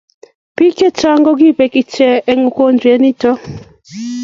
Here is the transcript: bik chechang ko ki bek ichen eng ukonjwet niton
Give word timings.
bik 0.55 0.73
chechang 0.79 1.21
ko 1.25 1.31
ki 1.39 1.49
bek 1.57 1.73
ichen 1.81 2.15
eng 2.31 2.43
ukonjwet 2.49 2.99
niton 3.01 3.37